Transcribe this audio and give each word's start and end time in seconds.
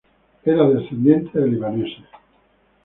Era 0.45 0.67
descendiente 0.67 1.37
de 1.39 1.47
libaneses. 1.47 2.05